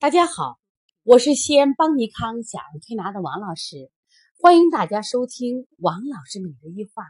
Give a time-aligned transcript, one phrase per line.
[0.00, 0.60] 大家好，
[1.02, 3.90] 我是西安邦尼康小儿推拿的王老师，
[4.38, 7.02] 欢迎大家收听王老师每日一话。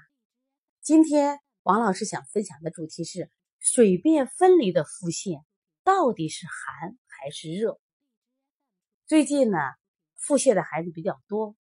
[0.81, 5.45] 今天王老师想分享的主题是水便分离的腹泻
[5.85, 7.79] 到底是寒还是热？
[9.07, 9.59] 最近呢，
[10.17, 11.57] 腹泻的孩子比较多，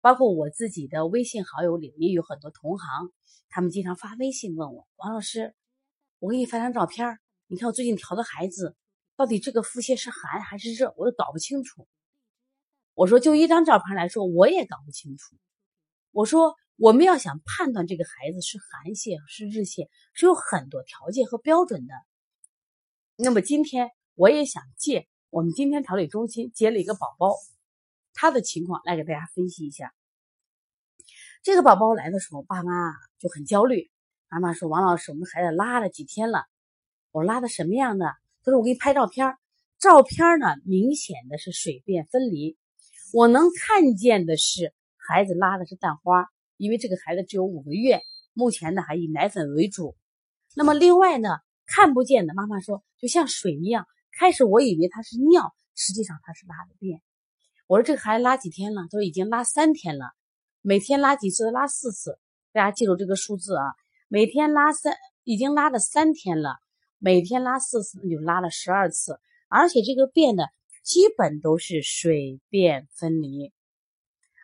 [0.00, 3.12] 包括我自己的微信好友里也有很多同行，
[3.50, 5.54] 他们经常发微信问我王老师，
[6.18, 8.74] 我给你发张照片，你看我最近调的孩子。
[9.16, 11.86] 到底这个腹泻是寒还是热，我都搞不清楚。
[12.94, 15.36] 我说，就一张照片来说，我也搞不清楚。
[16.10, 21.94] 我说，我们要想判断这个孩子是寒泻是日泻，是有很多条件和标准的。
[23.16, 27.34] 那么今天我也想借我们今天调理中心接了一个宝宝，
[28.12, 29.94] 他的情况来给大家分析一下。
[31.42, 33.90] 这个宝宝来的时候，爸妈就很焦虑。
[34.28, 36.46] 妈妈说：“王老师，我们孩子拉了几天了，
[37.10, 38.14] 我拉的什么样的？”
[38.44, 39.36] 他说：“我给你拍照片，
[39.78, 42.56] 照片呢明显的是水便分离，
[43.12, 49.96] 我能看见的是孩子拉的是蛋花，因为这个孩子只有五个月，目前呢还以奶粉为主。
[50.56, 51.28] 那么另外呢
[51.66, 53.86] 看不见的，妈妈说就像水一样，
[54.18, 57.00] 开始我以为他是尿，实际上他是拉的便。
[57.68, 58.82] 我说这个孩子拉几天了？
[58.82, 60.06] 他说已经拉三天了，
[60.62, 61.50] 每天拉几次？
[61.50, 62.18] 拉四次。
[62.52, 63.64] 大家记住这个数字啊，
[64.08, 64.94] 每天拉三，
[65.24, 66.56] 已经拉了三天了。”
[67.04, 70.44] 每天拉四次，那就拉了十二次，而且这个便呢，
[70.84, 73.52] 基本都是水便分离。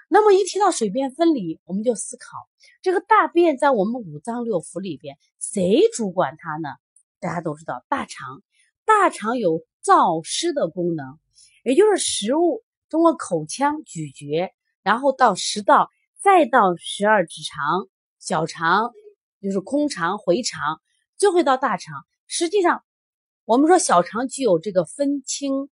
[0.09, 2.49] 那么一提到水便分离，我们就思考
[2.83, 6.71] 这个大便在我们五脏六腑里边，谁主管它呢？
[7.21, 8.43] 大家都知道，大肠，
[8.85, 11.21] 大肠有燥湿的功能，
[11.63, 17.87] 也就是食物通过口腔咀嚼，然后到食道，再到十二指肠、
[18.19, 18.91] 小肠，
[19.41, 20.81] 就是空肠、回肠，
[21.17, 22.05] 最后到大肠。
[22.31, 22.85] 实际上，
[23.47, 25.71] 我们说小肠具有这个分清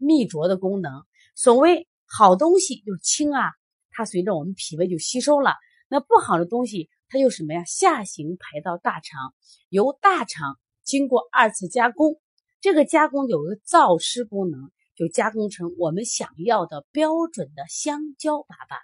[0.00, 1.04] 泌浊的功能。
[1.34, 3.52] 所谓好东西就是清啊，
[3.90, 5.52] 它随着我们脾胃就吸收了；
[5.88, 7.62] 那不好的东西，它就什么呀？
[7.64, 9.34] 下行排到大肠，
[9.68, 12.18] 由大肠经过二次加工，
[12.62, 18.78] 这个加工有个燥湿功能，就加工成我们想要的标准的香蕉粑粑。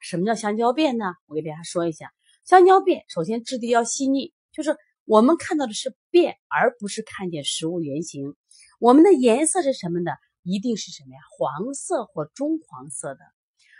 [0.00, 1.06] 什么叫香蕉便呢？
[1.24, 2.12] 我给大家说一下，
[2.44, 4.76] 香蕉便首先质地要细腻，就是。
[5.06, 8.34] 我们看到的是便，而不是看见食物原形。
[8.80, 10.10] 我们的颜色是什么呢？
[10.42, 11.20] 一定是什么呀？
[11.38, 13.20] 黄色或棕黄色的。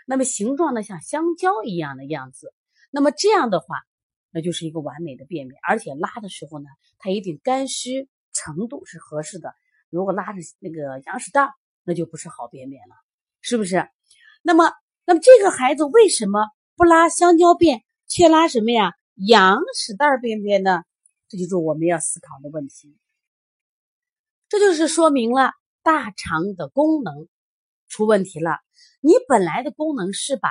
[0.05, 2.53] 那么形状呢，像香蕉一样的样子。
[2.91, 3.75] 那么这样的话，
[4.31, 5.59] 那就是一个完美的便便。
[5.67, 9.53] 而且拉的时候呢，它一定干湿程度是合适的。
[9.89, 11.49] 如果拉着那个羊屎蛋，
[11.83, 12.95] 那就不是好便便了，
[13.41, 13.85] 是不是？
[14.43, 14.71] 那么，
[15.05, 18.93] 那么这个孩子为什么不拉香蕉便，却拉什么呀？
[19.15, 20.83] 羊屎蛋便便呢？
[21.29, 22.97] 这就是我们要思考的问题，
[24.47, 25.51] 这就是说明了
[25.83, 27.27] 大肠的功能
[27.89, 28.59] 出问题了。
[29.01, 30.49] 你本来的功能是把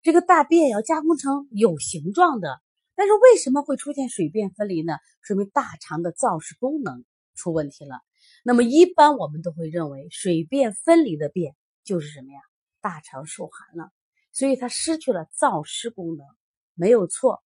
[0.00, 2.62] 这个大便要加工成有形状的，
[2.94, 4.94] 但是为什么会出现水便分离呢？
[5.20, 7.04] 说明大肠的造湿功能
[7.34, 8.00] 出问题了。
[8.42, 11.54] 那么一般我们都会认为水便分离的便
[11.84, 12.40] 就是什么呀？
[12.80, 13.90] 大肠受寒了，
[14.32, 16.26] 所以它失去了造湿功能，
[16.72, 17.42] 没有错。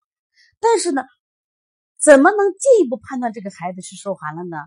[0.61, 1.03] 但是呢？
[2.03, 4.57] 怎么能进一步判断这个孩子是受寒了呢？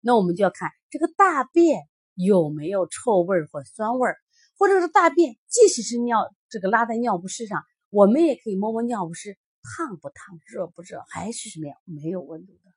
[0.00, 1.82] 那我们就要看这个大便
[2.14, 4.16] 有没有臭味或酸味儿，
[4.56, 11.74] 或者是大便即使是尿这个拉在尿不湿上，我们也可以摸摸尿不湿烫不烫、热不热，还是什么呀？
[11.84, 12.70] 没有温度的，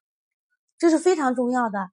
[0.77, 1.89] 这是非常重要的。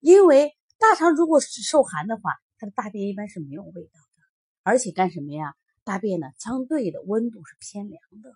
[0.00, 4.22] 因为大肠如果是受寒的话，它的大便一般是没有味道的，
[4.64, 5.54] 而且干什么呀？
[5.84, 8.34] 大便呢，相对的温度是偏凉的。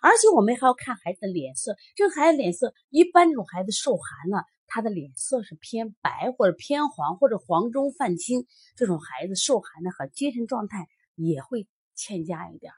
[0.00, 12.72] 而且我们还要看孩子的脸色，这个孩子脸色一般，这种孩子受寒了，他的脸色是偏白或者偏黄或者黄中泛青，这种孩子受寒呢和精神状态也会欠佳一点。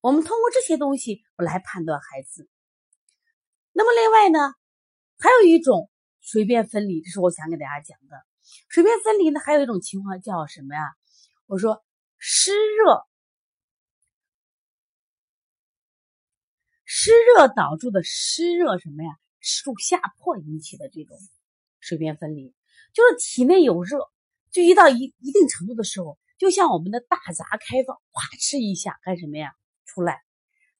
[0.00, 2.48] 我们通过这些东西来判断孩子。
[3.72, 4.54] 那么另外呢，
[5.18, 8.16] 还有一种水便分离，这是我想给大家讲的。
[8.68, 10.82] 水便分离呢，还有一种情况叫什么呀？
[11.46, 11.84] 我说
[12.16, 13.04] 湿热。
[17.00, 19.10] 湿热导致的湿热什么呀？
[19.38, 21.16] 受下迫引起的这种
[21.78, 22.52] 水便分离，
[22.92, 24.00] 就是体内有热，
[24.50, 29.52] 就一到一一定程度的时候，就像我们的大闸开放，哗哧一下干什么呀？
[29.86, 30.22] 出来，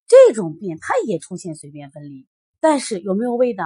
[0.09, 2.26] 这种便它也出现水便分离，
[2.59, 3.64] 但是有没有味道？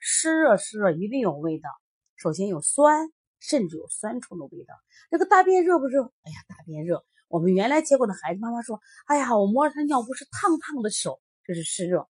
[0.00, 1.70] 湿热湿热一定有味道，
[2.16, 3.08] 首先有酸，
[3.38, 4.74] 甚至有酸臭的味道。
[5.12, 6.02] 这个大便热不热？
[6.24, 7.04] 哎呀，大便热。
[7.28, 12.08] 我们原来接过的孩子妈妈说：“哎呀，我摸着他尿不湿烫烫的手。”这是湿热，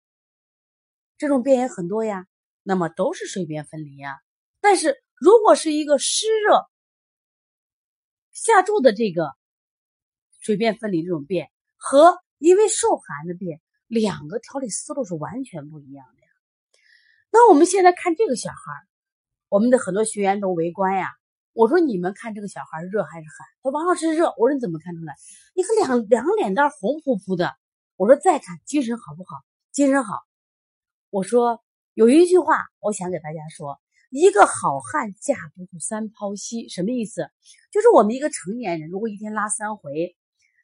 [1.18, 2.26] 这种便也很多呀，
[2.62, 4.20] 那么都是水便分离呀。
[4.60, 6.64] 但是如果是一个湿热
[8.30, 9.32] 下注的这个
[10.40, 16.28] 水便分离这种便和因为受寒的便，两个调理思路是完全不一样的呀。
[17.30, 18.56] 那我们现在看这个小孩，
[19.48, 21.10] 我们的很多学员都围观呀。
[21.52, 23.46] 我说你们看这个小孩热还是寒？
[23.62, 24.32] 他说王老师热。
[24.38, 25.14] 我说你怎么看出来？
[25.54, 27.54] 你看两两脸蛋红扑扑的。
[27.96, 29.44] 我说再看精神好不好？
[29.70, 30.22] 精神好。
[31.10, 31.62] 我说
[31.94, 33.80] 有一句话，我想给大家说：
[34.10, 36.68] 一个好汉架不住三泡稀。
[36.68, 37.30] 什么意思？
[37.70, 40.16] 就是我们一个成年人，如果一天拉三回，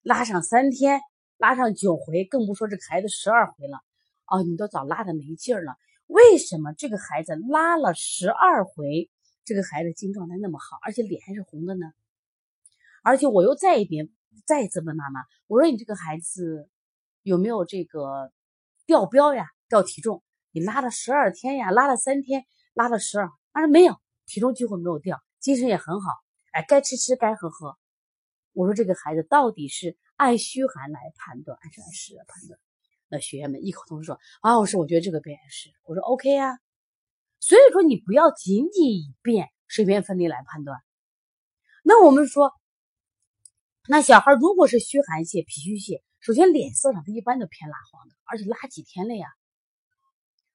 [0.02, 1.00] 拉上三天，
[1.36, 3.78] 拉上九回，更不说这孩子十二回了。
[4.26, 5.76] 哦，你都早拉的没劲儿了。
[6.06, 9.08] 为什么这个孩子拉了十二回？
[9.44, 11.86] 这个孩子精状态那么好，而且脸还是红的呢。
[13.02, 14.10] 而且我又再一遍
[14.46, 16.68] 再一次问妈妈：“我说你这个孩子
[17.22, 18.32] 有没有这个
[18.86, 19.46] 掉膘呀？
[19.68, 20.22] 掉体重？
[20.52, 22.44] 你拉了十二天呀，拉了三天，
[22.74, 23.94] 拉了十二。”他说没有，
[24.26, 26.10] 体重几乎没有掉，精神也很好。
[26.52, 27.76] 哎，该吃吃，该喝喝。
[28.52, 32.58] 我说这个孩子到底是按虚寒来判断，还是按湿来判断？
[33.08, 36.58] 那学员们异口同声说：“啊，老师，我觉得这个便是。”我说：“OK 呀。”
[37.40, 40.78] 所以说，你不要仅仅以便水便分离来判断。
[41.82, 42.52] 那我们说，
[43.88, 49.26] 那小孩如果是虚寒泻、脾虚泻，首先脸色上他一般都偏蜡黄的，而且拉几天了呀。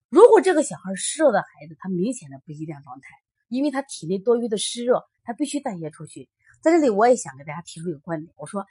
[0.09, 3.07] 如果这个小孩湿热的孩子，他明显的不一样状态，
[3.47, 6.29] 因为他体内多余的湿热，他必须代谢出去。
[6.61, 8.65] 在这里，我也想给大家提出一个观点，我说，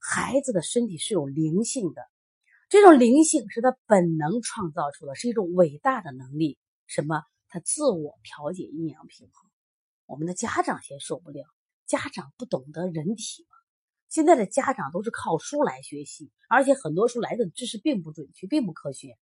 [0.00, 2.02] 孩子的身体是有灵性的，
[2.68, 6.58] 这种灵性是他本能创造出的，是一种伟大的能力。
[6.86, 7.22] 什么？
[7.48, 9.50] 他自我调节阴阳平衡，
[10.06, 11.44] 我们的家长先受不了，
[11.86, 13.55] 家长不懂得人体嘛。
[14.08, 19.18] 现在的家长都是靠书来学习，而且很多书来的知识并不准确，并不科学。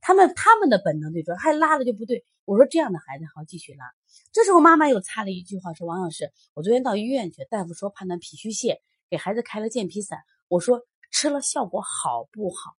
[0.00, 2.24] 他们他们的本能对准还拉了就不对。
[2.46, 3.84] 我说这样的孩子好继续拉。
[4.32, 8.78] 这时候妈妈又插了一句话说：“王老师，我昨天到医院去，大夫说判断脾虚泻，
[9.08, 10.18] 给孩子开了健脾散。
[10.48, 10.80] 我说
[11.12, 12.72] 吃了效果好不好？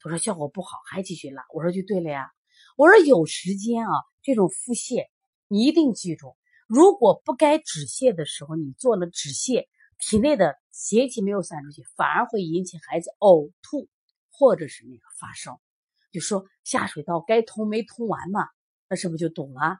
[0.00, 1.44] 他说效果不好，还继续拉。
[1.54, 2.30] 我说就对了呀。”
[2.76, 3.92] 我说有时间啊，
[4.22, 5.06] 这种腹泻，
[5.48, 6.36] 你一定记住，
[6.66, 9.66] 如果不该止泻的时候，你做了止泻，
[9.98, 13.88] 体内的邪气没有散出去，反而会引起孩子呕吐
[14.30, 15.60] 或者是那个发烧。
[16.12, 18.48] 就说下水道该通没通完嘛，
[18.88, 19.78] 那是不是就堵了？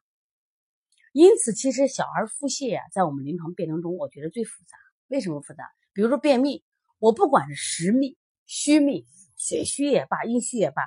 [1.13, 4.77] 因此，其实小儿腹泻呀，在我们临床辩证中，我觉得最复杂。
[5.09, 5.65] 为什么复杂？
[5.93, 6.65] 比如说便秘，
[6.99, 10.83] 我不管是实秘、虚秘，血虚也罢，阴虚也罢。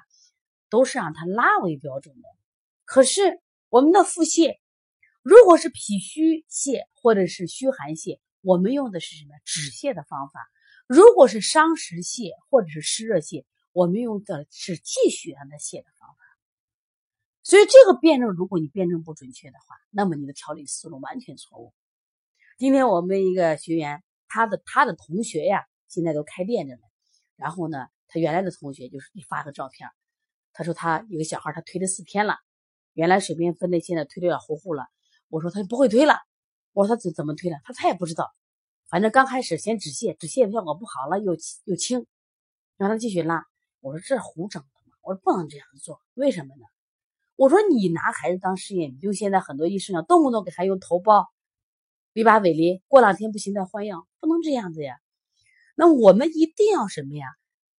[0.71, 2.29] 都是让它拉为标准的，
[2.85, 4.59] 可是我们的腹泻，
[5.23, 10.39] 如果是脾虚泻或者是虚寒泻，我们用的是什么止泻的方法；
[10.87, 16.15] 如果是伤食泻或者是湿热泻，我们用的是继续让它泻的方法。
[17.43, 21.73] 所以这个辩证，如果你辩证不准确的话，那么你的调理思路完全错误。
[22.57, 26.81] 今天我们一个学员，他的他的同学呀，现在都开店着呢。
[27.37, 29.89] 然后呢，他原来的同学就是你发个照片。
[30.53, 32.37] 他说他有个小孩，他推了四天了，
[32.93, 34.85] 原来水便分的，现在推的要糊糊了。
[35.29, 36.19] 我说他不会推了，
[36.73, 37.57] 我说他怎怎么推的？
[37.63, 38.31] 他他也不知道，
[38.89, 41.35] 反正刚开始先止泻，止泻效果不好了，又
[41.65, 42.05] 又轻，
[42.77, 43.45] 让他继续拉。
[43.81, 46.63] 我说这是胡整的嘛，我说不能这样做，为什么呢？
[47.35, 51.27] 我说你拿孩子当试验，你就现在很多医生啊，动不动给孩子用头孢、
[52.13, 54.97] 利巴韦林，过两天不行再换药，不能这样子呀。
[55.75, 57.25] 那我们一定要什么呀？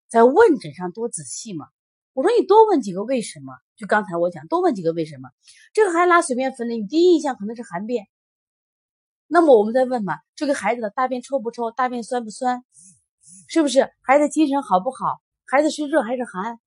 [0.08, 1.66] 在问诊上多仔细嘛。
[2.12, 3.52] 我说你多问几个为什么？
[3.76, 5.28] 就刚才我讲，多问几个为什么。
[5.72, 8.06] 这个孩子拉水便分离，你第一印象可能是寒便。
[9.32, 11.70] 那么我们再问嘛，这个孩子的大便臭不臭？
[11.70, 12.64] 大便酸不酸？
[13.48, 13.88] 是不是？
[14.02, 15.22] 孩子精神好不好？
[15.46, 16.58] 孩子是热还是寒？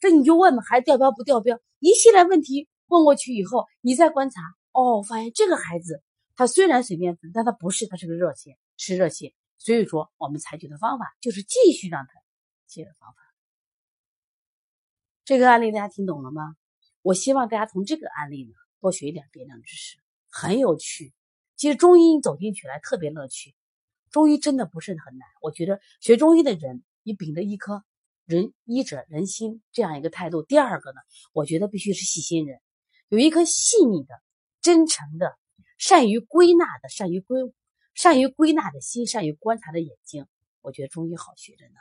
[0.00, 1.60] 这你就问嘛，孩子掉标不掉标？
[1.78, 4.40] 一系列问题问过去以后，你再观察，
[4.72, 6.02] 哦，发现这个孩子
[6.34, 9.32] 他虽然水便分，但他不是，他是个热泻，是热泻。
[9.58, 12.12] 所以说，我们采取的方法就是继续让他
[12.68, 13.16] 泻的方法。
[15.24, 16.56] 这个案例大家听懂了吗？
[17.02, 21.12] 我希望大家从这个案例呢多学一点辩证知识，很有趣。
[21.62, 23.54] 其实中医走进去来特别乐趣，
[24.10, 25.28] 中医真的不是很难。
[25.40, 27.84] 我觉得学中医的人，你秉着一颗
[28.26, 30.42] 仁医者仁心这样一个态度。
[30.42, 30.96] 第二个呢，
[31.32, 32.58] 我觉得必须是细心人，
[33.10, 34.08] 有一颗细腻的、
[34.60, 35.36] 真诚的、
[35.78, 37.38] 善于归纳的、善于归
[37.94, 40.26] 善于归纳的心、善于观察的眼睛。
[40.62, 41.76] 我觉得中医好学着呢。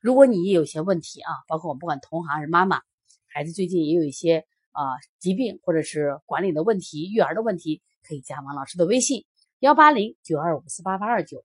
[0.00, 2.80] 如果你也有些问题啊，包括我们不管同行还是妈妈，
[3.28, 4.82] 孩子最近也有一些啊
[5.20, 9.24] 疾病或者是管理的问题、育儿的问题，可以加王老师的微信
[9.58, 11.44] 幺八零九二五四八八二九。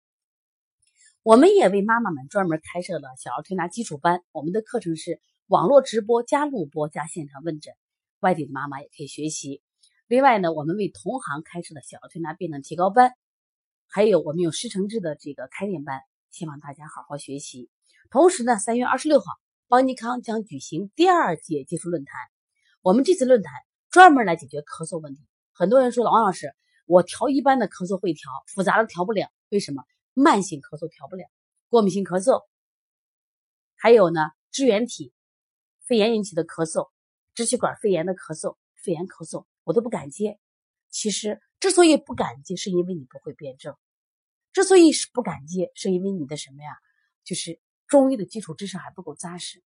[1.24, 7.74] 我们也为妈妈们专门开设了小儿推拿基础班，我们的课程是网络直播加录播加现场问诊，
[8.20, 9.62] 外地的妈妈也可以学习。
[10.08, 13.12] 另外呢，我们为同行开设了小儿推拿辩证提高班，
[13.88, 17.70] 还有我们有师承制的这个开店班，希望大家好好学习。
[18.10, 19.34] 同时呢，三月二十六号，
[19.68, 22.16] 邦尼康将举行第二届技术论坛。
[22.82, 23.52] 我们这次论坛
[23.90, 25.22] 专门来解决咳嗽问题。
[25.58, 26.54] 很多人说，王老师，
[26.86, 29.28] 我调一般的咳嗽会调，复杂的调不了。
[29.50, 29.84] 为什么？
[30.14, 31.26] 慢性咳嗽调不了，
[31.68, 32.46] 过敏性咳嗽，
[33.76, 34.22] 还有呢，
[34.52, 35.12] 支原体
[35.82, 36.92] 肺炎引起的咳嗽，
[37.34, 40.38] 支气管肺炎的咳嗽，肺炎咳嗽，我都不敢接。
[40.92, 43.74] 其实，之所以不敢接，是因为你不会辩证；
[44.54, 46.70] 之所以是不敢接，是因为你的什么呀？
[47.24, 49.64] 就是中医的基础知识还不够扎实。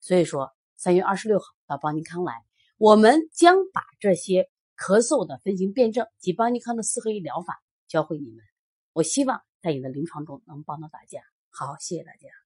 [0.00, 2.44] 所以说，三月二十六号到邦尼康来，
[2.76, 8.44] 我们将把这些咳嗽的分型辩证及邦尼康的四合一疗法教会你们。
[8.92, 11.22] 我希望在你的临床中能帮到大家。
[11.50, 12.41] 好，谢谢大家。